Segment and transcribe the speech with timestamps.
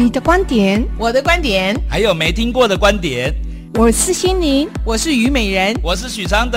[0.00, 3.34] 你的观点，我的观点，还有没听过的观点。
[3.74, 6.56] 我是心灵，我是虞美人，我是许常德。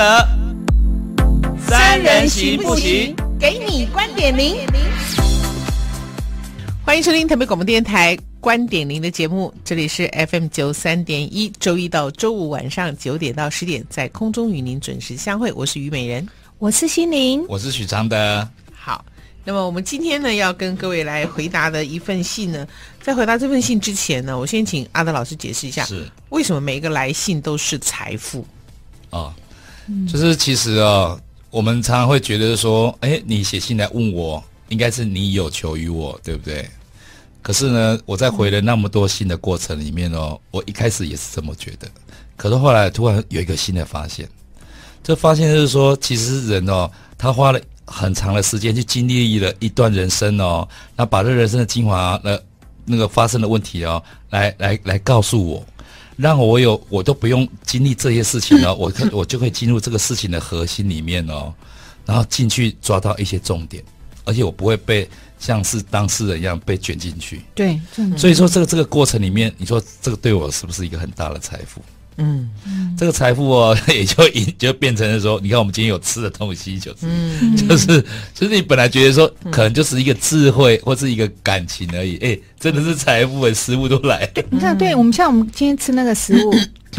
[1.57, 3.15] 三人行不行？
[3.39, 4.57] 给你观点零。
[6.85, 15.51] 欢迎收听台北广播电台观点零的节目，这里是 FM 九三点一，周一到周五晚上九点到十点，在空中与您准时相会。
[15.53, 16.29] 我是虞美人，
[16.59, 18.47] 我是心灵，我是许常德。
[18.71, 19.03] 好。
[19.43, 22.67] 那么我们今天呢，要跟各位来回答的一份信呢，
[23.01, 28.45] 在回答这份信之前呢，我先请阿德老师解释一下，是为什么每一个来信都是财富？
[29.09, 29.33] 啊，
[30.07, 36.69] 就是其实啊，我们常常会觉得说，哎，你写信来问我，应该是你有求于我，对不对？
[37.41, 41.87] 可是呢，我在回了那么多信的过程里面哦，我一开始也是这么觉得，
[42.37, 44.29] 可是后来突然有一个新的发现，
[45.03, 46.87] 这发现就是说，其实人哦，
[47.17, 47.59] 他花了。
[47.91, 52.39] 很长的时间去经历了一段人生哦，那把这人生的精华，那
[52.85, 55.65] 那个发生的问题哦，来来来告诉我，
[56.15, 61.53] 让我有我都不用经历这些事情了， 我可我就可以进入这个事情的核心里面哦，
[62.05, 63.83] 然后进去抓到一些重点，
[64.25, 65.07] 而且我不会被
[65.37, 67.41] 像是当事人一样被卷进去。
[67.53, 67.79] 对，
[68.17, 71.81] 所以说这个这个过程里面，你说这个对我是不是一个很大的财富？
[72.17, 72.49] 嗯，
[72.97, 78.01] 这个财富哦， 也就就变成了说，你看我们今天有吃的东西，就是，嗯、就是，
[78.33, 84.29] 就是你本来觉得说，可能就是一个智慧或是一个感情而已，哎，真的是财富，哎，食物都来。
[84.49, 86.53] 你看，对我们像我们今天吃那个食物，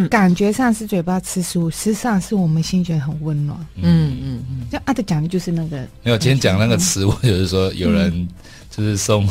[0.09, 3.57] 感觉上是嘴巴吃食物，实际上是我们心觉得很温暖。
[3.77, 4.17] 嗯。
[4.23, 8.27] 嗯嗯，就阿德讲的就是那个，没有，今天讲那个食物，就是说有人
[8.75, 9.29] 就是送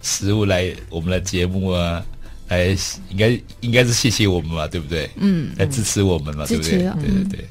[0.00, 2.02] 食物来我们的节目啊。
[2.48, 2.76] 哎，
[3.10, 5.10] 应该应该是谢谢我们嘛，对不对？
[5.16, 6.78] 嗯，来支持我们嘛，对不对？
[6.78, 7.44] 对对对。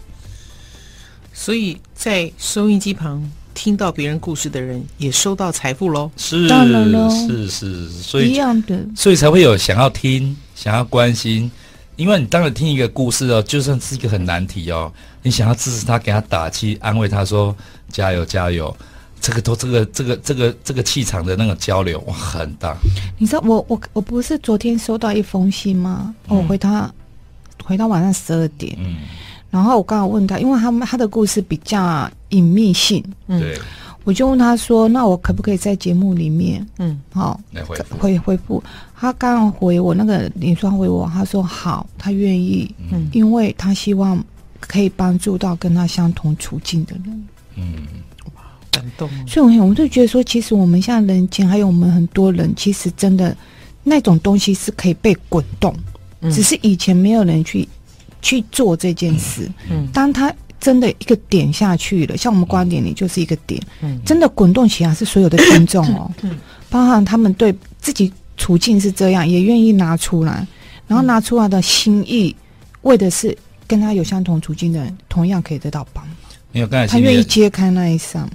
[1.33, 6.09] 所以在收音机旁听到别人故事的人，也收到财富喽。
[6.15, 11.51] 是，是是，所以一样的，所以才会有想要听、想要关心。
[11.97, 14.91] 因为你当然听一个故事哦，就算是一个很难题哦，
[15.23, 17.55] 你想要支持他，给他打气，安慰他说
[17.89, 18.75] 加油加油。
[19.25, 22.77] 这个都这个这个这个这个气场的那个交流哇很大。
[23.17, 26.13] 你知道我我我不是昨天收到一封信吗？
[26.27, 26.93] 嗯、我回他
[27.63, 28.97] 回到晚上十二点，嗯，
[29.49, 33.59] 然后我刚好问他，因为他们他的故事比较隐秘性，嗯，对，
[34.03, 38.63] 我就问他说，那我可不可以在节目里面，嗯，好，来回回回复。
[38.95, 44.23] 他刚刚回我那个脸书回我，他说好，他愿意，嗯，因为他希望
[44.59, 47.87] 可以帮助到跟他相同处境的人，嗯。
[48.75, 53.35] 感动，所以，我我们就觉得说，其实我们像人间，还有我们很多人，其实真的
[53.83, 55.75] 那种东西是可以被滚动，
[56.21, 57.67] 嗯、只是以前没有人去
[58.21, 59.49] 去做这件事。
[59.69, 66.37] 嗯，当他真的一个点下去了，像我们观点里就是一个点，嗯，真的滚动起来是所有的听众哦，嗯，
[66.69, 70.45] 包含他们对自己处境是这样，也愿意拿出来，
[70.87, 72.35] 然后拿出来的心意，
[72.81, 73.37] 为的是
[73.67, 76.15] 跟他有相同处境的人，同样可以得到帮忙。
[76.51, 78.29] 没有，刚才他愿意揭开那一扇。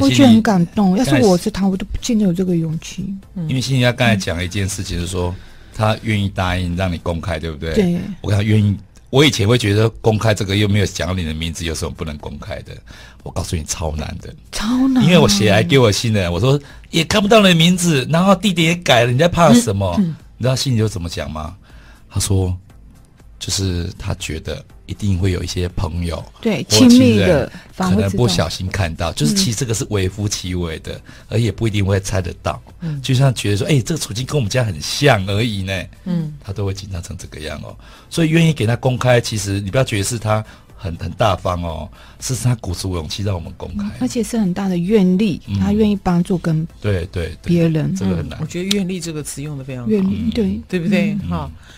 [0.00, 0.96] 我觉得很感动。
[0.96, 3.14] 要是我是他，我都不见得有这个勇气。
[3.48, 5.34] 因为欣怡他刚才讲了一件事情，是说
[5.74, 7.74] 他愿意答应让你公开，对不对？
[7.74, 8.00] 对。
[8.20, 8.76] 我跟他愿意。
[9.10, 12.76] 我以前会觉得公开这个又没有讲你的名字，有什么不能公开的？
[13.22, 15.04] 我告诉你，超难的，超难。
[15.04, 16.60] 因为我写来给我信的人，我说
[16.90, 19.96] 也看不到你的名字，然后地点也改了，你在怕什么？
[19.98, 21.56] 你知道信就怎么讲吗？
[22.10, 22.54] 他说，
[23.38, 24.62] 就是他觉得。
[24.86, 32.60] 一定会有一些朋友，对亲密的，可能不小心看到，就是其实这个是微乎其微的，嗯、而也不一定会猜得到。
[32.80, 35.84] 嗯，就像觉得说，哎、欸，这个处境跟我们家很像而已呢。
[36.04, 37.76] 嗯，他都会紧张成这个样哦。
[38.08, 40.44] 所以愿意给他公开，其实你不要觉得是他
[40.76, 41.88] 很很大方哦，
[42.20, 48.38] 是他鼓足勇气让我们公开，嗯、而且是很大的愿力，嗯、他愿意帮助跟对对别人，这个很难。
[48.40, 51.14] 我觉得“愿力”这个词用的非常好，愿力对、嗯、对不对？
[51.28, 51.74] 哈、嗯。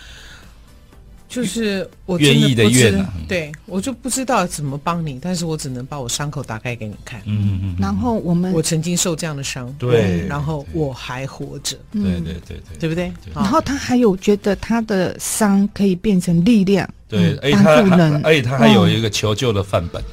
[1.29, 7.21] 就是我愿意的愿啊，对我就不知道怎么帮你，但是我只能把我伤口打开给你看。
[7.25, 13.11] 嗯嗯，然后我们我曾经受这样的伤，对，然后我还活着，对对对对，对不对？
[13.35, 20.03] 然后他还有觉得他的伤可以变成力量，对，而且他而且他还有一个求救的范本，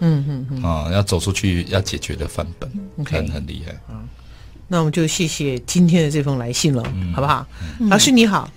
[0.00, 2.70] 嗯嗯嗯，啊，要走出去要解决的范本，
[3.04, 3.72] 很很厉害。
[3.90, 4.08] 嗯
[4.68, 6.82] 那我们就谢谢今天的这封来信了，
[7.14, 7.46] 好不好？
[7.90, 8.50] 老师你好。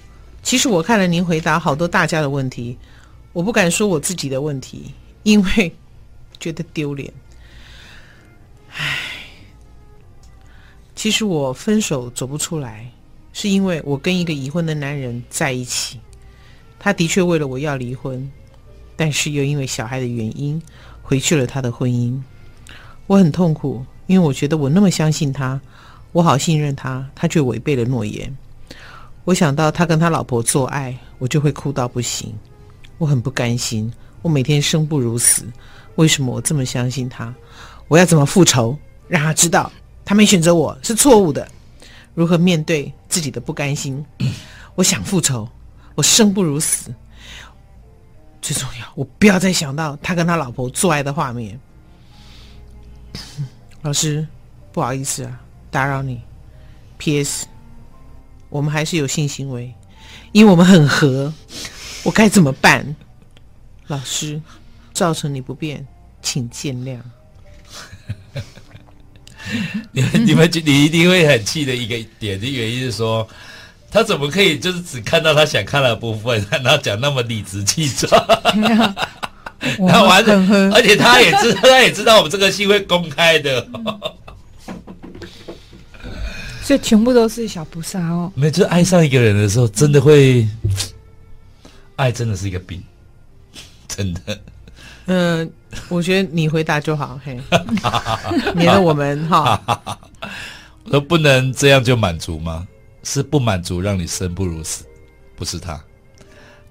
[0.46, 2.78] 其实我看了您回答好多大家的问题，
[3.34, 4.94] 我不敢说我自己的问题，
[5.24, 5.76] 因为
[6.40, 7.12] 觉得丢脸。
[8.70, 9.00] 唉，
[10.94, 12.92] 其实我分手走不出来，
[13.34, 16.00] 是因为我跟一个已婚的男人在一起，
[16.78, 18.32] 他的确为了我要离婚，
[18.96, 20.62] 但是又因为小孩的原因
[21.02, 22.22] 回去了他的婚姻。
[23.08, 25.60] 我很痛苦，因为我觉得我那么相信他，
[26.12, 28.38] 我好信任他，他却违背了诺言。
[29.26, 32.34] 我想到他跟他老婆做爱，我就会哭到不行，
[33.00, 33.92] 我很不甘心，
[34.22, 35.44] 我每天生不如死。
[35.96, 37.34] 为什么我这么相信他？
[37.88, 38.78] 我要怎么复仇，
[39.08, 39.72] 让他知道
[40.06, 41.48] 他没选择我是错误的？
[42.14, 44.06] 如何面对自己的不甘心？
[44.76, 45.50] 我想复仇，
[45.96, 46.94] 我生不如死。
[48.42, 51.60] 最重要，我不要再想到他跟他老婆做爱的画面。
[53.82, 54.28] 老师，
[54.72, 55.42] 不好意思啊，
[55.72, 56.22] 打扰你。
[56.98, 57.48] P.S.
[58.56, 59.74] 我们还是有性行为，
[60.32, 61.34] 因为我们很合。
[62.04, 62.96] 我该怎么办？
[63.88, 64.42] 老师，
[64.94, 65.86] 造成你不便，
[66.22, 66.98] 请见谅。
[69.92, 73.28] 你们你们你一定会很气的一个点的原因是说，
[73.92, 78.10] 他怎么可以就是只看到他想看的部分， 然后讲那么理直气壮？
[79.80, 83.68] 然后完了，而且他也知他也知道我们这个戏会公开的，
[86.66, 88.32] 所以全部都是小菩萨哦。
[88.34, 90.48] 没，就爱上一个人的时候，真的会，
[91.96, 92.84] 爱真的是一个病，
[93.88, 94.42] 真的。
[95.06, 95.48] 嗯，
[95.90, 97.40] 我觉得你回答就好，嘿，
[98.58, 99.62] 免得我们哈，
[100.90, 102.68] 都不能这样就满足吗？
[103.04, 104.86] 是不满足让你生不如死，
[105.36, 105.80] 不是他，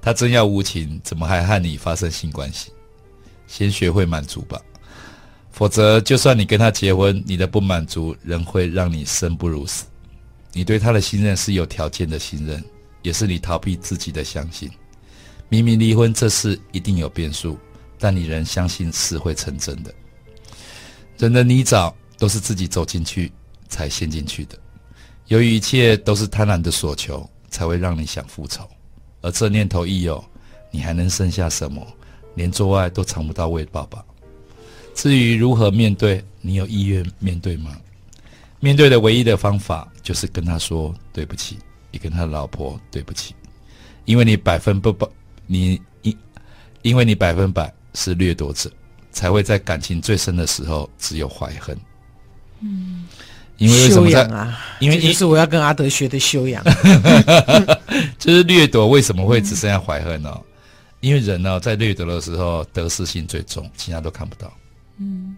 [0.03, 2.73] 他真要无情，怎么还和你发生性关系？
[3.47, 4.61] 先学会满足吧，
[5.55, 9.87] 否则就算你跟他结婚，你的不满足仍会让你生不如死。
[10.53, 12.63] 你对他的信任是有条件的信任，
[13.01, 14.71] 也是你逃避自己的相信。
[15.49, 17.59] 明明离婚这事一定有变数。
[17.97, 19.95] 但你仍相信是会成真的。
[21.17, 23.33] 人的泥沼都是自己走进去
[23.67, 24.59] 才陷进去的。
[25.29, 28.69] 由于一切都是贪婪的所求，才会让你想复仇。
[29.23, 30.23] 而这念头一有，
[30.71, 31.87] 你还能剩下什么？
[32.35, 34.05] 连做爱都尝不到味道吧。
[34.95, 37.77] 至于如何面对，你有意愿面对吗？
[38.61, 41.59] 面对的唯一的方法就是跟他说对不起，
[41.91, 43.35] 也跟他的老婆对不起，
[44.05, 45.07] 因为你百分不百，
[45.47, 46.17] 你因
[46.83, 47.73] 因为你百分百。
[47.97, 48.69] 是掠夺者，
[49.13, 51.79] 才会在感情最深的时候只有怀恨。
[52.59, 53.07] 嗯，
[53.57, 54.25] 因为为什么在？
[54.25, 56.61] 啊、因为这是我要跟阿德学的修养。
[58.19, 60.29] 就是掠夺为什么会只剩下怀恨呢？
[60.35, 60.45] 嗯、
[61.03, 64.53] 因为人呢，在掠夺的时候得失心最重，其他都看不到。
[64.99, 65.37] 嗯，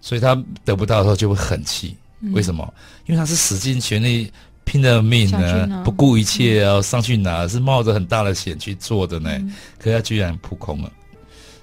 [0.00, 1.96] 所以他得不到的时候就会很气。
[2.20, 2.72] 嗯、为什么？
[3.06, 4.32] 因为他是使尽全力
[4.64, 9.30] 拼了命呢，不顾一切要上去拿，是冒着很大的险去做的呢。
[9.32, 10.92] 嗯、可他居然扑空了。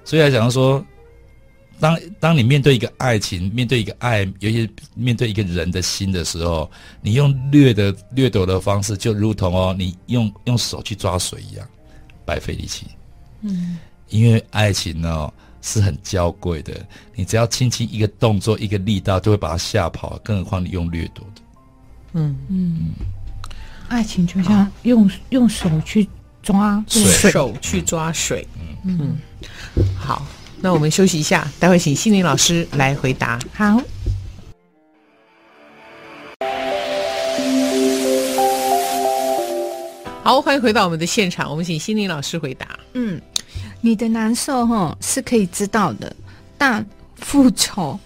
[0.03, 0.85] 所以来讲说，
[1.79, 6.69] 当当你面对一个爱情，面对一个爱，尤其面对一个人的心的时候，
[7.01, 11.65] 你用掠的掠夺的方式，就如同哦，你用用手去抓水一样，
[12.25, 12.85] 白费力气。
[13.41, 13.77] 嗯，
[14.09, 16.73] 因为爱情呢是很娇贵的，
[17.15, 21.41] 你只要轻轻一个动作，一个力道，就会把它吓跑，更何况你用掠夺的。
[22.13, 22.89] 嗯嗯，
[23.87, 26.07] 爱情就像用用手去
[26.41, 28.47] 抓水，手去抓水。
[28.83, 29.17] 嗯嗯。
[29.97, 30.25] 好，
[30.61, 33.37] 那我们休息一下，待会请心灵老师来回答。
[33.53, 33.81] 好，
[40.23, 42.79] 好，欢迎回到我们的现场，我们请心灵老师回答。
[42.93, 43.21] 嗯，
[43.81, 46.13] 你的难受哈是可以知道的，
[46.57, 46.85] 但
[47.15, 47.99] 复仇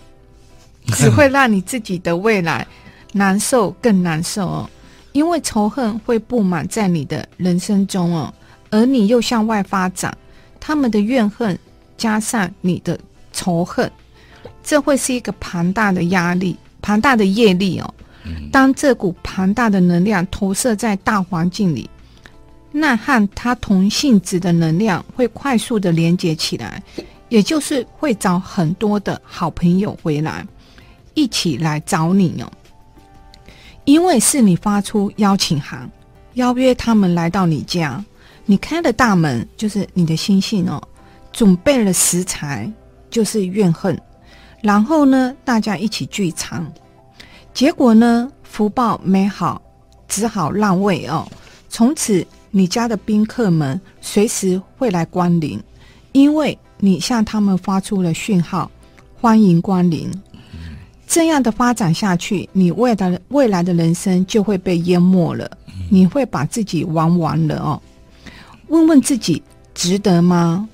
[0.93, 2.65] 只会让你自己的未来
[3.11, 4.69] 难受更难受哦，
[5.13, 8.33] 因为仇恨会布满在你的人生中哦，
[8.69, 10.15] 而你又向外发展。
[10.59, 11.57] 他们的怨恨
[11.97, 12.97] 加上你的
[13.31, 13.91] 仇恨，
[14.63, 17.93] 这会是一个庞大的压力、庞大的业力哦。
[18.51, 21.89] 当这股庞大的能量投射在大环境里，
[22.75, 26.81] 那和它同性质的能量会快速的连接起来，
[27.29, 30.45] 也就是会找很多的好朋友回来，
[31.13, 32.51] 一起来找你哦。
[33.85, 35.89] 因为是你发出邀请函，
[36.33, 38.03] 邀约他们来到你家。
[38.45, 40.81] 你开了大门，就是你的心性哦；
[41.31, 42.69] 准备了食材，
[43.09, 43.97] 就是怨恨。
[44.61, 46.65] 然后呢，大家一起聚餐，
[47.53, 49.61] 结果呢，福报没好，
[50.07, 51.29] 只好让位哦。
[51.69, 55.59] 从此，你家的宾客们随时会来光临，
[56.11, 58.69] 因为你向他们发出了讯号，
[59.19, 60.07] 欢迎光临。
[61.07, 65.49] 这样的发展下去，你未来的未来的人生就会被淹没了，
[65.89, 67.81] 你会把自己玩完了哦。
[68.67, 69.41] 问问自己
[69.73, 70.69] 值得吗？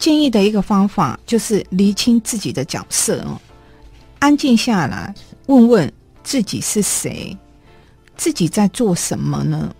[0.00, 3.40] 建议的一个方法就是厘清自己的角色哦，
[4.18, 5.14] 安静下来，
[5.46, 5.92] 问问
[6.24, 7.38] 自己是谁，
[8.16, 9.72] 自己在做什么呢？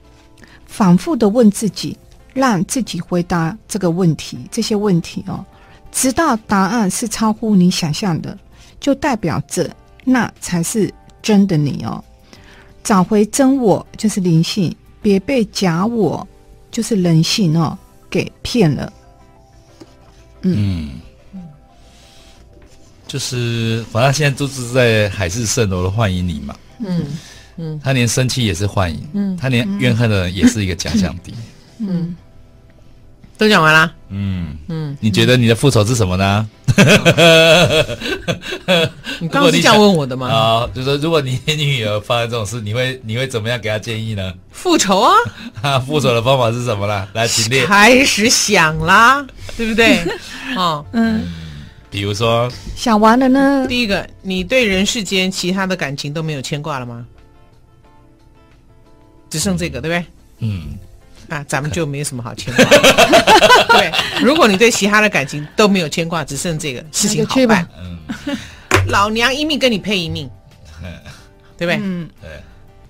[0.73, 1.95] 反复的问自己，
[2.33, 5.45] 让自己回答这个问题，这些问题哦，
[5.93, 8.37] 直到答案是超乎你想象的，
[8.81, 9.71] 就代表着
[10.02, 12.02] 那才是真的你哦。
[12.83, 14.75] 找回真我就是灵性。
[15.02, 16.26] 别被假我，
[16.71, 17.76] 就是人性哦，
[18.09, 18.93] 给骗了。
[20.43, 20.91] 嗯，
[21.35, 21.43] 嗯
[23.07, 26.57] 就是反正现在都是在海市蜃楼的欢迎你嘛。
[26.79, 27.05] 嗯
[27.56, 31.35] 嗯，他连生气也是幻影，嗯，他连怨恨的人也是一个假想敌。
[31.78, 32.14] 嗯，
[33.37, 33.92] 都讲完啦。
[34.09, 36.49] 嗯嗯，你觉得你的复仇是什么呢？
[39.21, 40.28] 你刚刚是这样问我的吗？
[40.32, 44.32] 啊，就是说，如果你女儿发生这种事，你会你会怎么样给她建议呢？
[44.50, 45.02] 复仇
[45.61, 45.78] 啊！
[45.78, 47.06] 复仇的方法是什么啦？
[47.12, 47.66] 来，请列。
[47.66, 49.99] 开始想啦，对不对？
[50.56, 51.25] 哦，嗯，
[51.90, 53.66] 比如说想完了呢？
[53.68, 57.04] 第一个，你对人世间其他的感情都没有牵挂了吗？
[59.32, 60.06] 只剩这个，对不对？
[60.40, 60.78] 嗯。
[61.28, 62.64] 啊，咱们就没什么好牵挂。
[63.78, 63.90] 对，
[64.22, 67.66] 如果你对其他的感情都没有牵挂，只剩这个事情好办。
[67.78, 68.36] 嗯，
[68.88, 70.28] 老娘一命跟你配一命，
[71.56, 71.78] 对不对？
[71.80, 72.28] 嗯，对。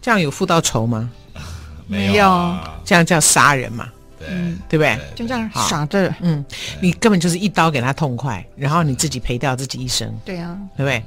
[0.00, 1.08] 这样有付到仇吗？
[1.87, 2.56] 没有。
[2.84, 3.88] 这样叫杀人嘛？
[4.18, 4.28] 对，
[4.70, 4.99] 对不对？
[5.14, 6.12] 就这样傻着。
[6.20, 6.44] 嗯，
[6.80, 10.12] 你根本就是一刀给他痛快，然后你自己赔掉自己一生。
[10.25, 11.04] 对啊，对不对？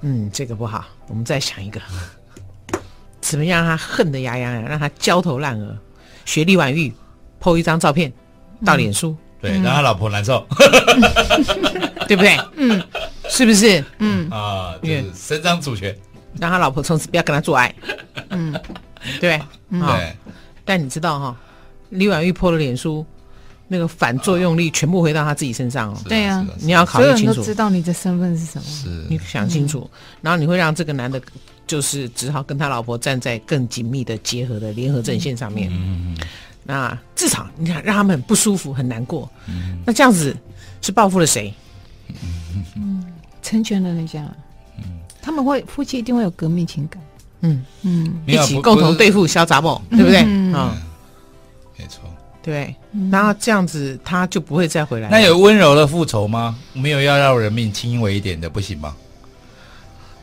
[0.00, 0.84] 嗯，这个不好。
[1.06, 1.80] 我们再想一个，
[3.32, 5.74] 怎么样让他恨得牙痒痒，让他焦头烂额。
[6.26, 6.92] 学李婉玉
[7.40, 8.12] po 一张照片
[8.62, 10.46] 到脸书，对，让他老婆难受，
[12.06, 12.38] 对不对？
[12.56, 12.84] 嗯，
[13.30, 13.82] 是不是？
[14.00, 14.28] 嗯。
[14.28, 15.96] 啊，就是伸张主权，
[16.38, 17.74] 让他老婆从此不要跟他做爱。
[18.28, 18.52] 嗯，
[19.18, 20.16] 对，对。
[20.62, 21.36] 但你知道哈，
[21.88, 23.02] 李婉玉 po 的脸书
[23.66, 25.98] 那个反作用力全部回到他自己身上哦。
[26.04, 29.06] 对呀，你要考虑清楚，都知道你的身份是什么，是。
[29.08, 31.18] 你想清楚，然后你会让这个男的。
[31.72, 35.70] 就是只好跟他老婆站在更紧密的结合的联合阵线上面。
[35.72, 36.14] 嗯，
[36.64, 39.26] 那至少你看让他们很不舒服、很难过。
[39.48, 40.36] 嗯，那这样子
[40.82, 41.54] 是报复了谁？
[42.76, 43.02] 嗯，
[43.40, 44.22] 成全了人家。
[44.76, 44.84] 嗯，
[45.22, 47.02] 他们会夫妻一定会有革命情感。
[47.40, 50.18] 嗯嗯，一起共同对付小杂宝，对不对？
[50.26, 50.76] 嗯，
[51.78, 52.02] 没错。
[52.42, 55.08] 对，那这样子他就不会再回来。
[55.08, 56.54] 那有温柔的复仇吗？
[56.74, 58.94] 没有要让人命轻微一点的，不行吗？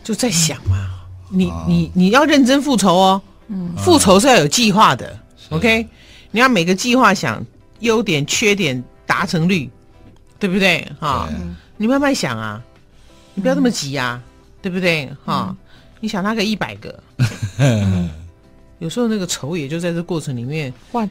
[0.03, 0.98] 就在想嘛。
[1.29, 5.17] 你你你要认真复仇哦，嗯，复仇是要有计划的
[5.50, 5.88] ，OK？
[6.31, 7.45] 你要每个计划想
[7.79, 9.69] 优点、缺点、达成率，
[10.39, 10.88] 对不对？
[11.00, 11.29] 哈，
[11.77, 12.62] 你慢慢想啊，
[13.33, 14.21] 你不要这么急呀，
[14.62, 15.09] 对不对？
[15.24, 15.55] 哈，
[16.00, 17.00] 你想他个一百个，
[18.79, 21.07] 有时候那个仇也就在这过程里面，哇，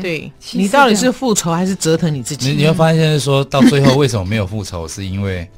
[0.00, 2.50] 对，你到底是复仇还是折腾你自己？
[2.50, 5.48] 你你会发现说到最后为什么没有复仇，是因为，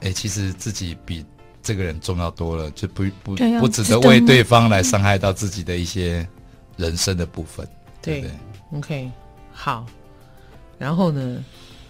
[0.00, 1.24] 哎，其实自己比。
[1.68, 6.26] 这个人重要多了，就不不不值得为对方来伤害到自己的一些
[6.78, 7.68] 人生的部分，
[8.00, 9.10] 对，对，对，OK，
[9.52, 9.84] 好。
[10.78, 11.44] 然后呢，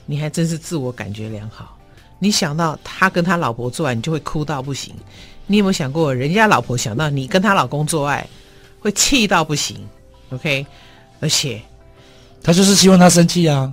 [0.05, 1.79] 你还真是自我感觉良好。
[2.19, 4.93] 你想到他跟他老婆做爱，你就会哭到不行。
[5.47, 8.27] 你有没有想过，人家老婆想到你跟他老公做爱，
[8.81, 9.79] 会气到不行
[10.31, 10.67] ？OK，
[11.21, 11.63] 而且
[12.43, 13.73] 他就是希望他生气啊。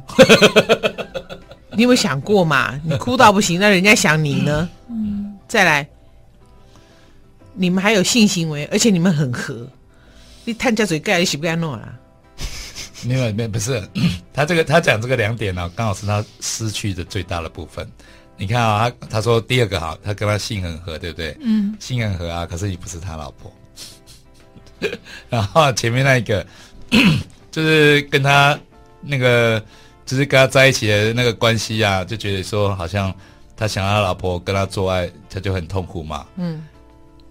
[1.74, 2.80] 你有没有想过嘛？
[2.84, 4.70] 你哭到不行，那人家想你呢？
[4.88, 5.88] 嗯，再来。
[7.56, 9.66] 你们还有性行为，而且你们很合，
[10.44, 11.94] 你探家嘴盖你喜不干弄啊？
[13.04, 13.82] 没有没有，不是
[14.34, 17.88] 他这个他讲这个两点呢、啊，刚好是他失去的最大的部分。
[18.38, 21.38] 你看啊，他他说第二个好，他跟他性很合，对不对？
[21.40, 23.54] 嗯，性很合啊，可是你不是他老婆。
[25.30, 26.46] 然后前面那一个
[27.52, 28.60] 就是跟他
[29.02, 29.64] 那个
[30.06, 33.14] 就是跟他在一起的那个关系啊，就觉得说好像
[33.56, 36.26] 他想要他老婆跟他做爱，他就很痛苦嘛。
[36.36, 36.66] 嗯。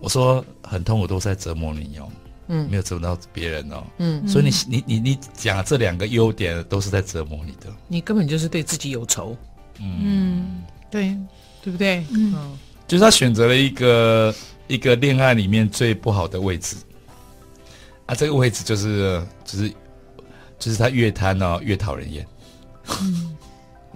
[0.05, 2.07] 我说很痛苦，都是在折磨你哦，
[2.49, 9.35] 嗯，没有折磨到别人哦，嗯，所以你你你你讲这两个优点都是在折磨你的，你根本就是对自己有仇，
[9.81, 11.17] 嗯，对，
[11.63, 12.05] 对不对？
[12.11, 12.35] 嗯，
[12.87, 14.35] 就是他选择了一个
[14.67, 16.77] 一个恋爱里面最不好的位置，
[18.05, 19.71] 啊，这个位置就是就是
[20.59, 22.27] 就是他越贪哦越讨人厌，
[23.01, 23.35] 嗯，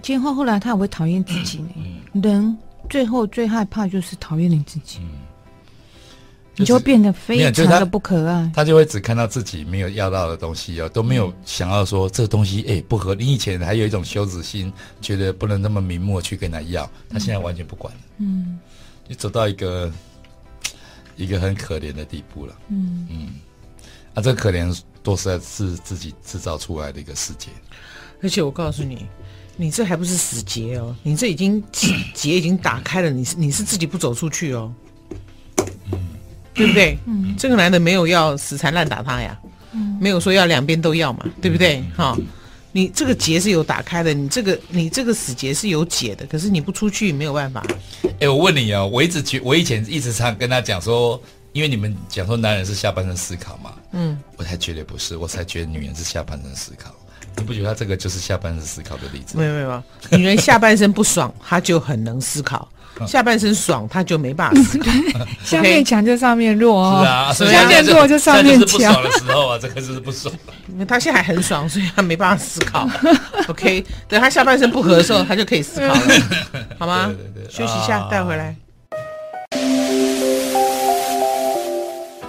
[0.01, 2.57] 今后后来他也会讨厌自己呢，嗯，人
[2.89, 5.28] 最后最害怕就是讨厌你自己，嗯。
[6.59, 13.15] 你就会变得非常的不可爱，他就会只看到自己没有要到的东西哦，都没有想要说这个东西哎不合。
[13.15, 18.59] 你以前还有一种羞耻心，觉得不能那么明目去跟他要，他现在完全不管了，嗯，
[19.07, 19.93] 你走到一个
[21.17, 23.07] 一个很可怜的地步了，嗯。
[23.09, 23.29] 嗯，
[24.15, 27.51] 啊，这可怜都是在是自己制造出来的一个世界，
[28.21, 29.07] 而且我告诉你，
[29.57, 31.63] 你这还不是死结哦，你这已经
[32.13, 34.75] 结已经打开了，你是你是自己不走出去哦。
[36.59, 36.99] 对不对？
[37.07, 39.39] 嗯，这个男的没有要死缠烂打他呀，
[39.73, 41.83] 嗯，没有说要两边都要嘛，对不对？
[41.97, 42.15] 哈、
[42.73, 47.65] 你这个结是有打开的，你这个你这个死结是有解的，可是你不出去没有办法。
[48.21, 51.21] 哎，我问你哦，我一直觉我以前一直常跟他讲说，
[51.53, 56.93] 因为你们讲说男人是下半身思考嘛，嗯，我才觉得不是，我才觉得女人是下半身思考。
[57.39, 59.39] 你不觉得他这个就是下半身思考的例子？
[59.39, 62.67] 没有没有，女人下半身不爽，她就很能思考；
[63.07, 64.91] 下半身爽，她就没办法思考。
[65.45, 68.93] 下面强就上面弱哦，是啊，下面弱就上面强。
[68.95, 70.35] 不爽的时候啊，这个就是不爽。
[70.69, 72.89] 因为他现在还很爽，所以他没办法思考。
[73.49, 76.01] OK，等他下半身不合的时候，他就可以思考了，
[76.79, 77.07] 好吗？
[77.07, 78.55] 对对对，休息一下，带回来。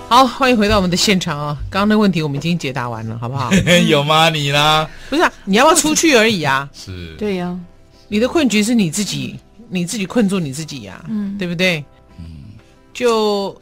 [0.09, 1.55] 好，欢迎回到我们的现场啊！
[1.69, 3.51] 刚刚的问题我们已经解答完了，好不好？
[3.87, 4.27] 有吗？
[4.31, 4.89] 你呢？
[5.07, 6.67] 不是啊，你要不要出去而已啊？
[6.73, 7.59] 是，对呀、啊。
[8.07, 9.39] 你的困局是你自己，
[9.69, 11.85] 你自己困住你自己呀、啊，嗯，对不对？
[12.17, 12.25] 嗯，
[12.91, 13.55] 就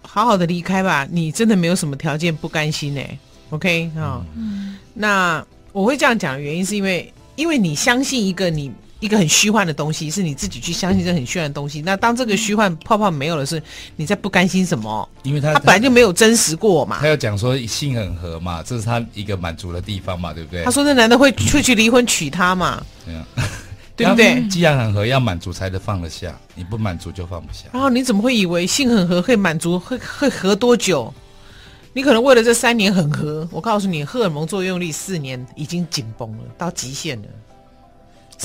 [0.00, 1.06] 好好的离开吧。
[1.10, 3.18] 你真的没有什么条件不甘心呢、欸。
[3.50, 8.72] OK 啊、哦，嗯，那我会这样讲的原因是因为，因为你相信一个你。
[9.00, 11.80] 一个很虚幻的东西，是你自己去相信这很虚幻的东西。
[11.80, 13.60] 那当这个虚幻泡泡没有了，是
[13.96, 15.08] 你在不甘心什么？
[15.22, 16.98] 因为他他本来就没有真实过嘛。
[17.00, 20.62] 他要讲说性很合嘛，这是他一个满足的地方嘛，对不对？
[20.64, 22.84] 他说那男的会会去离婚娶她嘛？
[23.06, 23.26] 对啊，
[23.96, 24.46] 对不对？
[24.48, 27.64] 既然很合，要满足才能放得下，你不满足就放不下。
[27.72, 29.78] 然后你怎么会以为性很合会满足？
[29.78, 31.12] 会会合多久？
[31.92, 37.28] 你可能为了这三年很合，我告诉你，荷尔蒙作用力四年已经紧绷了，到极限了。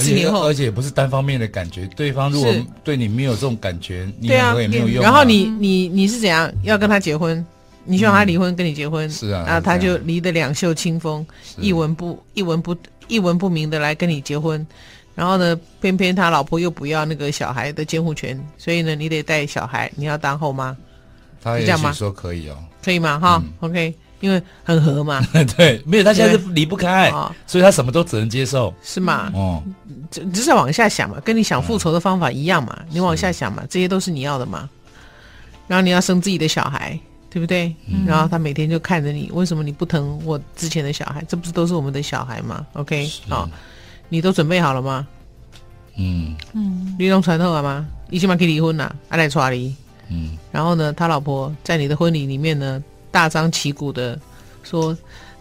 [0.04, 5.02] 四年后，而且也不是单方面的感觉，对方如果对你没有这种感觉，你也没有用。
[5.02, 7.44] 然后你你你是怎样要跟他结婚？
[7.86, 9.10] 你希望他离婚跟你结婚？
[9.10, 11.25] 是啊，然后他就离得两袖清风，
[11.58, 12.75] 一文不一文不
[13.08, 14.66] 一文不名的来跟你结婚。
[15.14, 20.75] 然后呢，偏偏他老婆又不要那个小孩的监护权，所以呢，你得带小孩，你要当后妈。
[21.42, 23.20] 他也许说可以哦，可以吗？
[23.20, 23.94] 哈，OK。
[24.19, 25.22] 因为很合嘛，
[25.57, 27.12] 对，没有他现在是离不开，
[27.45, 29.31] 所以他什么都只能接受，是吗？
[29.34, 29.62] 哦，
[30.10, 34.69] 只只是往下想嘛，跟你想复仇的方法一样嘛，你往下想嘛，这些都是你要的嘛。
[35.67, 36.98] 然后你要生自己的小孩，
[37.29, 37.75] 对不对？
[38.05, 41.23] 然后他每天就看着你，为什么你不疼我之前的小孩？
[41.28, 43.49] 这不是都是我们的小孩吗？OK，好，
[44.10, 45.08] 你都准备好了吗？
[45.97, 47.86] 嗯嗯，你都传透了吗？
[48.10, 49.73] 你起码可以离婚了，阿来抓离。
[50.10, 52.84] 嗯，然后呢，他老婆在你的婚礼里面呢？
[53.15, 54.19] 大张旗鼓的
[54.62, 54.95] 说：“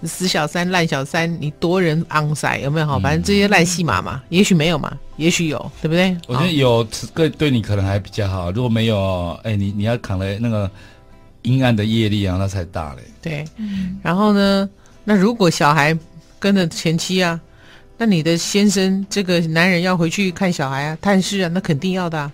[0.07, 2.87] 死小三、烂小三，你夺人昂塞有没有？
[2.87, 6.17] 好，反正这些烂戏码嘛，也许没有嘛，也许有，对不对？
[6.29, 8.53] 我觉得有，对对你可能还比较好。
[8.53, 10.71] 如果没有，哎，你你要扛了那个
[11.43, 13.03] 阴暗的业力啊，那才大嘞。
[13.21, 13.45] 对，
[14.05, 14.71] 然后呢，
[15.03, 15.99] 那如果小孩
[16.39, 17.41] 跟着前妻啊，
[17.99, 22.31] 那你的先生这个男人要回去看小孩啊、探视啊，那肯定要的、啊。”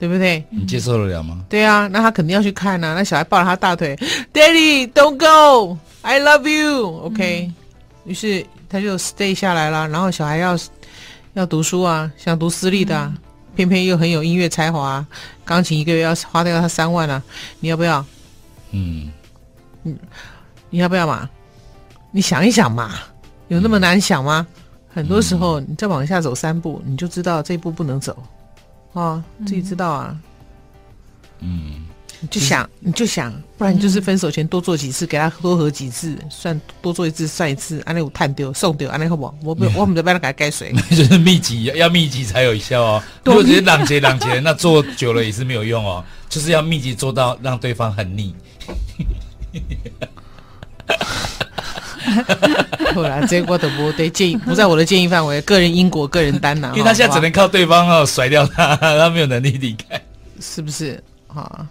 [0.00, 0.42] 对不对？
[0.48, 1.44] 你接受得了吗？
[1.46, 2.94] 对啊，那他肯定要去看啊。
[2.94, 3.94] 那小孩抱着他大腿
[4.32, 7.04] ，Daddy don't go, I love you.
[7.04, 7.54] OK，、嗯、
[8.06, 9.86] 于是他就 stay 下来了。
[9.88, 10.58] 然后小孩要
[11.34, 13.20] 要读书啊，想读私立的、啊，嗯、
[13.54, 15.04] 偏偏又很有音乐才华，
[15.44, 17.22] 钢琴一个月要花掉他三万啊。
[17.60, 18.02] 你要不要？
[18.70, 19.12] 嗯，
[19.82, 19.94] 你
[20.70, 21.28] 你要不要嘛？
[22.10, 22.94] 你想一想嘛，
[23.48, 24.46] 有那么难想吗？
[24.48, 24.62] 嗯、
[24.94, 28.16] 很多时候，你再往下走三步，你就知道这一步不能走。
[28.92, 30.16] 哦，自己知道啊。
[31.40, 31.86] 嗯，
[32.20, 39.34] 你就想，你就想，不然你就是分手前多做几次，给他多喝几次，算多做一次算一次，安那有探丢送丢，安那好不好？
[39.42, 40.72] 我不，我们这边给他盖水。
[40.90, 43.02] 就是密集，要密集才有效哦。
[43.24, 46.04] 如果直接两节两节，那做久了也是没有用哦。
[46.28, 48.34] 就是要密集做到让对方很腻。
[52.94, 56.72] 后来这个我都不对建议，不在我的建议范围，个人因果，个人担呐。
[56.76, 60.00] 因为他现在只能靠对方哦甩掉他， 他没有能力离开，
[60.40, 61.02] 是不是？
[61.28, 61.66] 啊，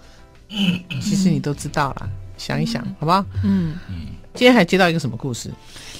[1.01, 3.23] 其实你都知道了，想一想，好不好？
[3.43, 4.07] 嗯嗯。
[4.35, 5.51] 今天还接到一个什么故事？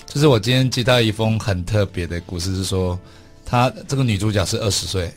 [0.05, 2.97] 就是我今天接到一封很特别的故事，是说，
[3.45, 5.11] 他这个女主角是二十岁，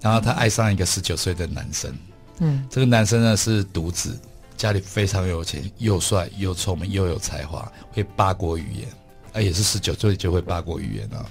[0.00, 1.92] 然后她爱上一个十九岁的男生。
[2.38, 4.18] 嗯，这个男生呢是独子。
[4.56, 8.88] 家里非常有钱，又帅又聪明又有才华，会八国语言，
[9.32, 11.26] 啊，也是十九岁就会八国语言啊。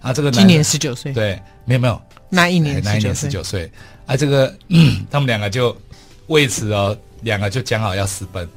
[0.00, 3.70] 啊，这个男今年十九岁，对，没有没有，那一年那一年十九岁，
[4.06, 5.76] 啊，这个、嗯、他们两个就
[6.26, 8.48] 为此哦，两个就讲好要私奔。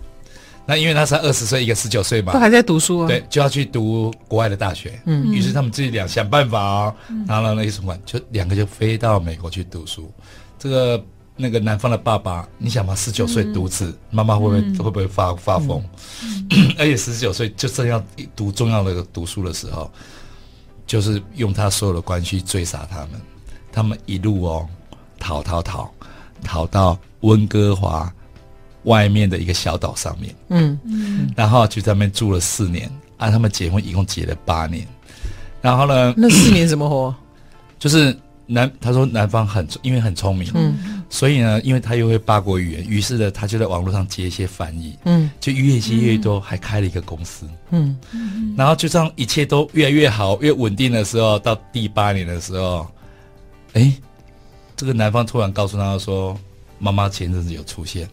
[0.65, 4.99] 那因为他才二十岁，一个十九岁嘛，都还在读书啊，对，就要去读国外的大学。
[5.05, 6.95] 嗯，于是他们自己俩想办法哦，
[7.27, 10.11] 拿了那个什么，就两个就飞到美国去读书。
[10.57, 11.05] 这个。
[11.35, 15.83] 那个男方的爸爸，你想嘛，十九岁独子，妈妈、嗯、会不会、嗯、会不会发发疯？
[16.79, 18.01] 而且十九岁就正要
[18.35, 19.91] 读重要的读书的时候，
[20.87, 23.09] 就是用他所有的关系追杀他们。
[23.71, 24.65] 他们一路哦，
[25.19, 25.91] 逃逃逃，
[26.41, 28.09] 逃到温哥华
[28.83, 30.33] 外面的一个小岛上面。
[30.47, 32.89] 嗯嗯，然后就在那边住了四年。
[33.17, 34.87] 啊，他们结婚一共结了八年。
[35.61, 36.13] 然后呢？
[36.15, 37.13] 那四年怎么活？
[37.79, 40.49] 就是男他说男方很因为很聪明。
[40.53, 41.03] 嗯。
[41.15, 47.97] 所以呢，因为他又会八国语言，于是呢，他就在网络上接一些翻译，嗯，就越接越多，还开了一个公司，嗯，
[48.57, 52.85] 然后就这样一切都越来越好，越稳定的时候，到第八年的时候，
[53.71, 53.93] 哎，
[54.75, 56.37] 这个男方突然告诉他说，
[56.79, 58.09] 妈妈前阵子有出现，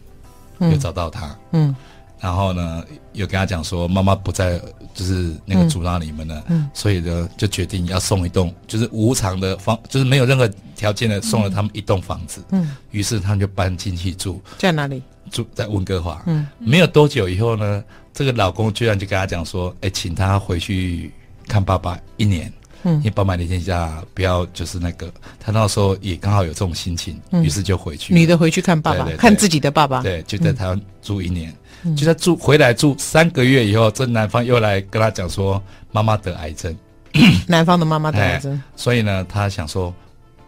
[0.59, 1.75] 有找到他，嗯。
[2.23, 2.81] 然后呢，
[3.11, 4.57] 有跟他讲说，妈妈不在，
[4.93, 12.41] 就是那个阻挠你们了，嗯嗯、所以呢，就决定要送一栋，就是无偿的房，就是没有任何条件的送了他们一栋房子。
[12.51, 15.03] 嗯，于是他们就搬进去住，在哪里？
[15.31, 16.23] 住在温哥华。
[16.25, 17.83] 嗯，没有多久以后呢，
[18.13, 21.11] 这个老公居然就跟他讲说，哎，请他回去
[21.45, 22.49] 看爸爸一年。
[22.83, 28.13] 嗯，因为爸爸那天下不要就是那个，他那时候也刚好有这种心情，于是就回去。
[28.13, 30.01] 女的回去看爸爸，看自己的爸爸。
[30.01, 31.53] 对，就在台湾住一年。
[31.97, 36.73] 就在住回来住三个月以后，这男方又来跟他讲说，妈妈得癌症，
[37.45, 39.93] 男方的妈妈得癌症，所以呢，他想说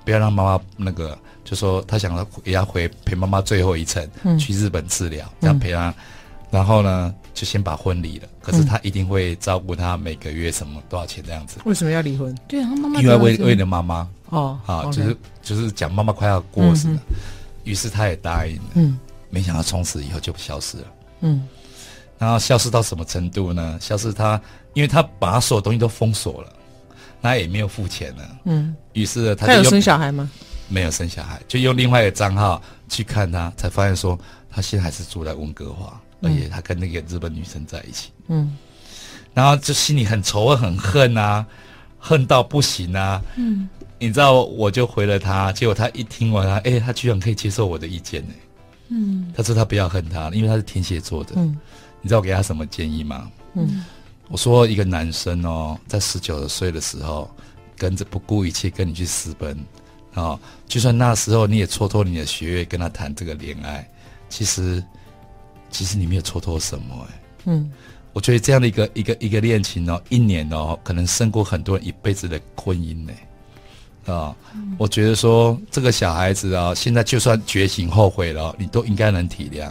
[0.06, 5.96] 不要让妈妈那个，就说他想要也要回陪妈妈最后一程，嗯、去日本治疗，这样陪她，嗯、
[6.52, 8.28] 然后呢就先把婚离了。
[8.42, 11.60] 可是他一定会照顾他每个月什么多少钱这样子。
[11.66, 12.36] 为什么要离婚？
[12.48, 17.00] 对啊，妈妈因为为为了妈妈哦，啊，就是就是讲妈妈快要过世了，
[17.64, 18.98] 于、嗯、是他也答应了，嗯，
[19.30, 20.84] 没想到从此以后就消失了。
[21.20, 21.48] 嗯，
[22.18, 23.78] 然后消失到什么程度呢？
[23.80, 24.42] 消失他，
[24.74, 26.50] 因为他把所有东西都封锁了，
[27.22, 28.24] 那也没有付钱了。
[28.46, 30.30] 嗯，于是他有生小孩吗？
[30.68, 34.18] 没有生小孩，就用另外一个账号去看他，才发现说
[34.50, 38.10] 他现在还是住在温哥华，嗯、而且他跟那个日本女生在一起。
[38.28, 38.58] 嗯，
[39.34, 41.46] 然后就心里很仇恨，很恨啊，
[42.00, 43.22] 恨到不行啊。
[43.36, 48.34] 嗯，你知道，我就回了他，结果他一听完，他哎，他居然可以接受我的意见呢。
[48.90, 51.34] 嗯，他说他不要恨他，因为他是天蝎座的。
[51.36, 51.58] 嗯，
[52.02, 53.32] 你知道我给他什么建议吗？
[53.54, 53.84] 嗯，
[54.28, 57.30] 我说一个男生哦，在十九岁的时候，
[57.78, 59.58] 跟着不顾一切跟你去私奔，
[60.14, 63.90] 啊、哦，就算那时候你也蹉跎你的学业跟他谈这个恋爱，
[64.30, 64.84] 其实
[65.76, 67.22] 其实你没有蹉跎什么哎。
[67.46, 67.70] 嗯，
[68.14, 73.12] 我觉得这样的一个一个一个恋情哦，一年哦，可能胜过很多人一辈子的婚姻呢。
[74.06, 74.34] 啊，
[74.78, 79.70] 我觉得说这个小孩子啊，现在就算觉醒后悔了，你都应该能体谅，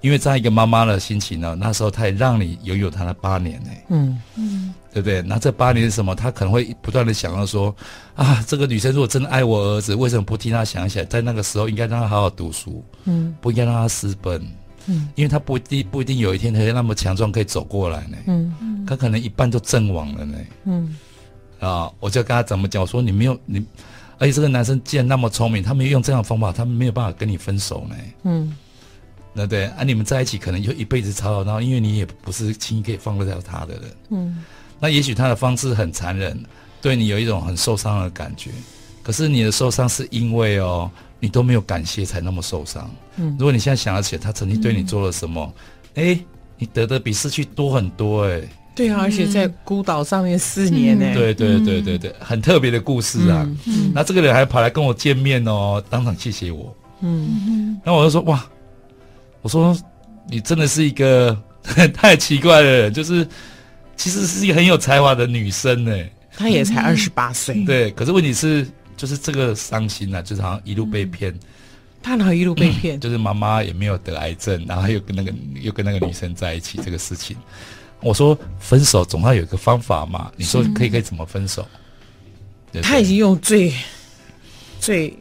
[0.00, 5.22] 因为在一个妈妈的心情呢，那时候他也让你拥有他的八年呢，嗯嗯，对不对？
[5.22, 6.14] 那这八年是什么？
[6.14, 7.74] 他可能会不断的想到说，
[8.16, 11.04] 啊，这个女生如果真的爱我儿子，为什么不替他想起来？
[11.04, 14.42] 在那个时候应该让他好好读书，嗯，不应该让他私奔，
[14.88, 20.96] 嗯，因为他不一定不一定有一天他会那么强壮可以走过来呢，嗯嗯，他可能一半都阵亡了呢，嗯。
[21.60, 21.90] 啊！
[21.98, 22.80] 我就跟他怎么讲？
[22.80, 23.60] 我说你没有你，
[24.16, 27.96] 而且这个男生既然那么聪明，他没有用这样的方法，他没有办法跟你分手呢。
[28.22, 28.56] 嗯，
[29.34, 29.64] 对不对？
[29.64, 33.82] 啊，你们在一起可能就一辈子吵吵闹闹，因为你也不是轻易可以放得掉他的人。
[34.10, 34.44] 嗯，
[34.78, 36.40] 那也许他的方式很残忍，
[36.80, 38.52] 对你有一种很受伤的感觉。
[39.02, 40.88] 可是你的受伤是因为哦，
[41.20, 42.90] 你都没有感谢才那么受伤。
[43.16, 45.52] 嗯，如果你现在想得起来他曾经对你做了什么，
[45.94, 46.24] 哎、嗯，
[46.58, 48.42] 你得的比失去多很多哎。
[48.74, 51.12] 对啊，而且在孤岛上面四年呢。
[51.12, 53.44] 对对对对对，很特别的故事啊。
[53.66, 56.72] 嗯，那这个人还跑来跟我见面哦，当场谢谢我。
[57.00, 58.44] 嗯，那我就说哇，
[59.42, 59.76] 我说
[60.28, 61.36] 你真的是一个
[61.92, 63.26] 太奇怪的人，就是
[63.96, 65.92] 其实是一个很有才华的女生呢。
[66.36, 67.64] 她也才二十八岁。
[67.64, 68.64] 对，可是问题是，
[68.98, 71.34] 就是这个伤心啊，就是好像一路被骗。
[72.02, 73.00] 她哪一路被骗？
[73.00, 77.36] 就是妈妈也没有得癌症，然后又跟那个又跟那个女生在一起，这个事情。
[78.00, 80.30] 我说分手总要有一个方法嘛？
[80.36, 81.66] 你说可以可以怎么分手？
[82.70, 83.72] 对对，他已经用最
[84.78, 85.12] 最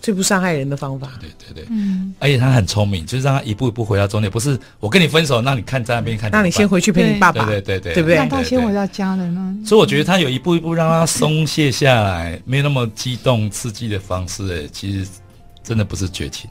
[0.00, 1.10] 最不伤害人的方法。
[1.20, 4.30] 对对对，嗯，而且他很聪明，就是让他一步一步回到终点。
[4.30, 7.44] 不是我跟你分手，那你看在那边看，那你先回去陪你爸爸。
[7.44, 8.16] 对对对对，对不对？
[8.16, 9.56] 让他先回到家人呢。
[9.64, 15.08] 所以我觉得他有一步一步让他松懈下来，没有那么激动刺激的方式，哎，其实
[15.62, 16.50] 真的不是绝情。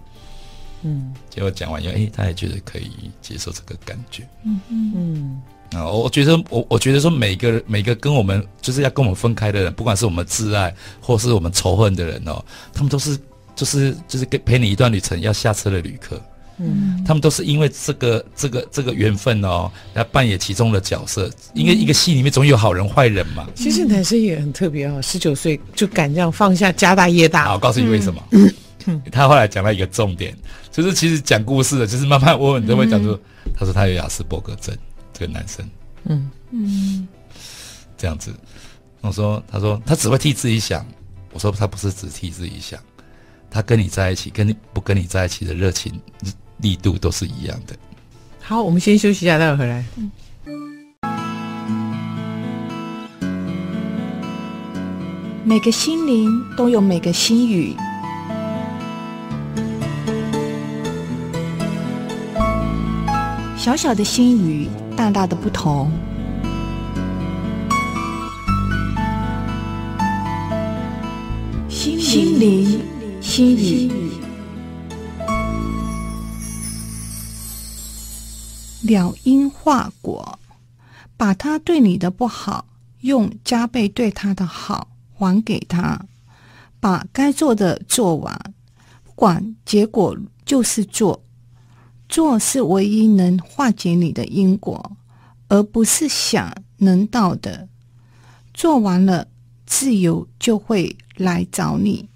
[0.84, 4.24] 嗯，结果讲完以后，哎，他也觉得可以接受这个感觉。
[4.46, 5.42] 嗯嗯嗯。
[5.72, 13.16] 啊，我我觉得我我觉得说每个每个跟我们就是要跟我们分开的人，不管是我们挚爱或是我们仇恨的人哦，他们都是
[13.60, 16.22] 就是就是跟陪你一段旅程要下车的旅客，
[16.60, 21.30] 嗯，他们都是因为这个这个这个缘分哦，来扮演其中的角色。
[21.54, 23.46] 因为一个戏里面总有好人坏人嘛。
[23.56, 27.44] 其实男生也很特别哦，十九岁就敢这样放下家大业大。
[27.44, 28.24] 好，我告诉你为什么？
[28.32, 28.54] 嗯
[28.86, 30.34] 嗯、他后来讲到一个重点，
[30.72, 34.74] 就是其实讲故事的，就是慢慢问问都会讲出，嗯、他说他有亚斯伯格症。
[35.12, 35.70] 这个男生，
[36.06, 37.06] 嗯嗯，
[37.98, 38.32] 这样子，
[39.02, 40.86] 我说，他说他只会替自己想，
[41.34, 42.80] 我说他不是只替自己想，
[43.52, 45.92] 他跟你在一起跟你不跟你在一起的热情
[46.58, 47.76] 力度都是一样的。
[48.42, 49.84] 好我们先休息一下待会回来。
[49.96, 50.12] 嗯。
[55.44, 57.76] 每个心灵都有每个心语。
[63.58, 65.92] 小小的心语大大的不同。
[72.10, 72.82] 心灵
[73.40, 73.90] 心语，
[78.82, 80.38] 了因化果，
[81.16, 82.66] 把他对你的不好，
[83.00, 86.06] 用加倍对他的好还给他，
[86.82, 88.38] 把该做的做完，
[89.06, 91.24] 不管结果，就是做。
[92.10, 94.98] 做是唯一能化解你的因果，
[95.48, 97.70] 而不是想能到的。
[98.54, 99.30] 做完了，
[99.66, 102.10] 自由就会来找你。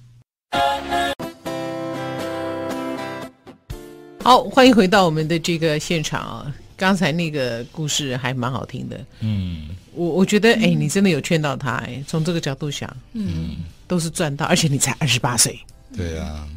[4.23, 6.55] 好，欢迎回到我们的这个现场啊！
[6.77, 8.97] 刚才那个故事还蛮好听的。
[9.19, 11.71] 嗯，我我觉得，哎，你真的有劝到他。
[11.71, 15.59] 哎，从这个角度想，嗯，都是赚到，而且你才二十八岁。
[15.95, 16.47] 对啊。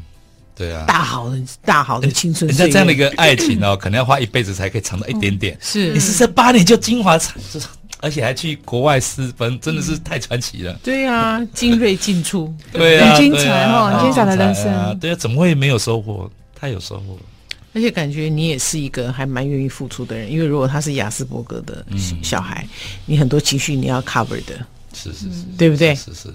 [0.55, 5.55] 对啊，大好的大好的青春，人家这样的一个爱情哦，可能要花一辈子才可以尝到一点点。
[5.61, 7.19] 是，你是这八年就精华，
[7.99, 10.73] 而且还去国外私奔，真的是太传奇了。
[10.81, 14.97] 对啊，精锐尽出， 对啊，很精彩哈，很精彩的人生。
[14.99, 16.31] 对啊，怎么会没有收获？
[16.55, 17.21] 太有收获了。
[17.77, 21.85] 而且感觉你也是一个还蛮愿意付出的人，因为如果他是雅斯伯格的
[22.23, 22.67] 小孩，
[23.05, 24.65] 你很多情绪你要 cover 的。
[24.93, 25.93] 是是是，对不对？
[25.95, 26.33] 是是，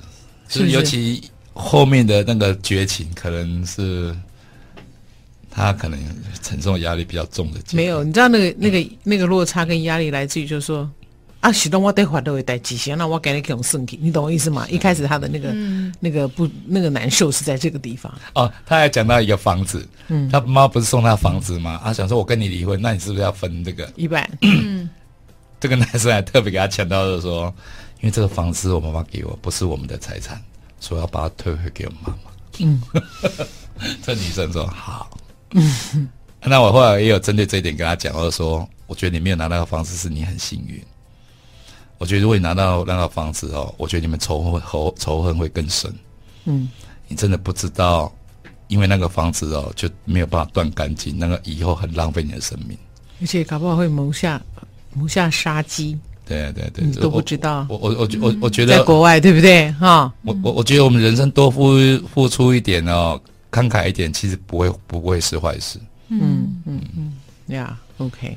[0.49, 1.23] 就是尤其。
[1.55, 4.17] 后面的那个绝情，可能是
[5.51, 6.01] 他可能
[6.43, 7.61] 承受压力比较重的。
[7.73, 10.91] 没有，你知道那个那个那个落差跟压力来自于，就是说
[11.43, 14.65] 啊，许多我得话都会带极限，那我给你这种身体，你懂我意思吗？
[14.71, 18.13] 一开始他的那个、嗯、那个不那个难受是在这个地方。
[18.35, 21.81] 哦，他还讲到一个房子，嗯，他妈不是送他房子吗？
[21.83, 24.27] 啊，想说我跟你离婚，那你是不是要分这个一半？
[24.43, 24.89] 嗯，
[25.61, 27.53] 这个男生还特别给他强调的说，
[28.01, 30.41] 因为这个房子是我妈妈给我，不是我们的财产。
[30.81, 32.31] 说要把它退回给我妈妈。
[32.59, 32.83] 嗯，
[34.03, 35.17] 这女生说好。
[35.53, 36.09] 嗯，
[36.43, 40.83] 那我后来也有针对这一点跟他讲，我就说，我觉得你没有拿到那个房子是你很幸运。
[42.03, 45.89] 我觉得如果你拿到那个房子哦，我觉得你们仇恨仇仇恨会更深。
[46.47, 46.69] 嗯，
[47.07, 48.13] 你真的不知道，
[48.67, 52.77] 因为那个房子哦就没有办法断干净，那个以后很浪费你的生命，
[53.21, 54.43] 而且搞不好会谋下
[54.95, 55.97] 谋下杀机。
[56.27, 57.67] 对对对，你都不知道。
[57.69, 59.71] 我我我我我觉得在国外对不对？
[59.75, 61.77] 哈，我我我觉得我们人生多付
[62.13, 63.21] 付出一点哦，
[63.53, 65.79] 慷慨一点，其实不会不会是坏事。
[66.09, 67.13] 嗯嗯嗯，
[67.55, 68.37] 呀，OK，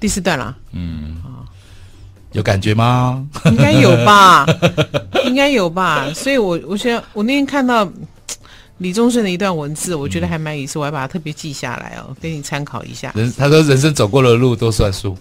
[0.00, 0.56] 第四段了。
[0.72, 1.46] 嗯啊，
[2.32, 3.26] 有感觉吗？
[3.46, 4.46] 应该有吧，
[5.26, 6.12] 应该有吧。
[6.14, 7.90] 所以我我觉得我那天看到
[8.78, 13.12] 李宗盛的一段文字，我觉得还蛮有意思，我还把它特别记下来哦，给你参考一下。
[13.14, 15.16] 人他说人生走过的路都算数。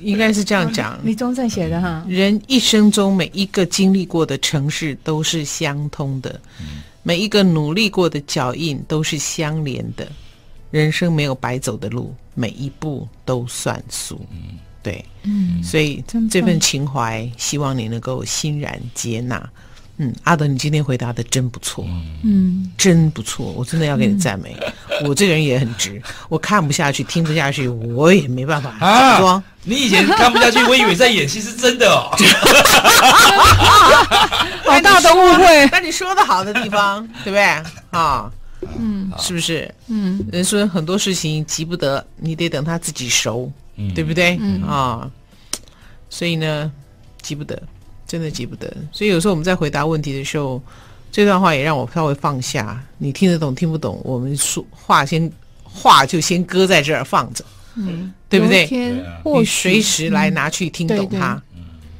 [0.00, 2.04] 应该是这样讲，李宗盛写的哈。
[2.06, 10.06] 人一生中每一个经历过的城市都是相通的，嗯、每一个努力过的脚印都是相连的。
[10.70, 14.20] 人生没有白走的路，每一步都算数。
[14.30, 19.44] 嗯，对，嗯，所以这份情怀，希望你能够欣然接纳。
[19.96, 21.84] 嗯，阿德，你今天回答的真不错，
[22.22, 24.56] 嗯，真不错，我真的要给你赞美。
[24.60, 29.42] 嗯、我这个人也很直，我看不下去，听不下去，我也没办法假装。
[29.64, 32.14] 你以前看不下去，我以为在演戏是真的哦。
[34.64, 35.68] 好大的误会。
[35.72, 37.42] 那你说的好的地方， 对不对？
[37.90, 38.30] 啊，
[38.78, 39.74] 嗯，是不是？
[39.88, 44.36] 嗯，人说很多事情急不得，你得等他自己熟，嗯、对不对？
[44.40, 45.10] 嗯啊，
[46.10, 46.72] 所以呢，
[47.22, 47.62] 急不得。
[48.08, 50.62] 真的急不得，所以有时候我们在回答问题的时候，
[51.10, 52.80] 这段话也让我稍微放下。
[52.98, 54.00] 你听得懂听不懂？
[54.04, 55.28] 我们说话先
[55.64, 58.64] 话就先搁在这儿放着，嗯，对不对？
[59.24, 61.42] 你随时来拿去听懂它，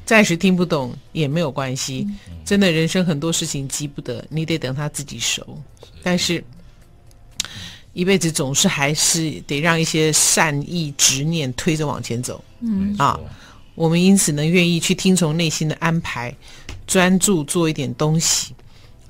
[0.05, 2.07] 暂时听不懂也没有关系。
[2.45, 5.61] 真的，人生很多事情急不得，你得等他自己熟。
[6.05, 6.43] 但是，
[7.97, 12.45] 一辈子总是还是得让一些善意执念推着往前走。
[12.61, 13.19] 嗯啊。
[13.75, 16.35] 我们因此呢，愿意去听从内心的安排，
[16.87, 18.55] 专注做一点东西。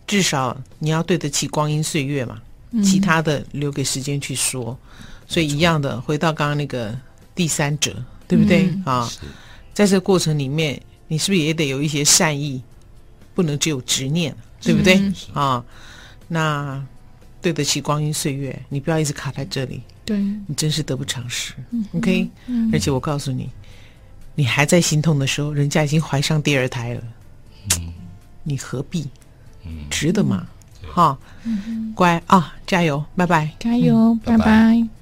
[0.06, 4.78] 至少你要对得起光阴岁月嘛，嗯、其他的留给时间去说。
[5.26, 6.96] 所以一样的，回到刚刚那个
[7.34, 7.92] 第三者，
[8.28, 9.10] 对不对、嗯、啊？
[9.74, 12.62] 在这个过程里面，你是不是也得有一些善意？
[13.34, 15.00] 不能只有执念，对不对？
[15.32, 15.64] 啊，
[16.28, 16.82] 那
[17.46, 19.80] 对得起光阴岁月，你不要一直卡在这里。
[20.04, 21.54] 对，你真是得不偿失。
[21.70, 23.48] 嗯、OK，、嗯、而且我告诉你。
[24.34, 27.02] 你还在心痛的时候，人家已经怀上第二胎了，
[27.78, 27.92] 嗯，
[28.42, 29.08] 你何必？
[29.64, 30.44] 嗯，值得吗？
[30.92, 34.38] 哈，嗯，乖啊，加油，拜拜，加油，拜拜。
[34.38, 34.95] 拜拜。